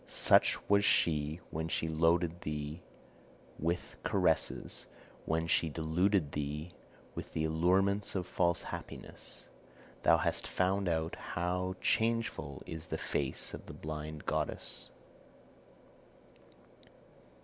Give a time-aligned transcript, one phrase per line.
[0.07, 2.81] Such was she when she loaded thee
[3.59, 4.87] with caresses,
[5.27, 6.71] when she deluded thee
[7.13, 9.49] with the allurements of a false happiness.
[10.01, 14.89] Thou hast found out how changeful is the face of the blind goddess.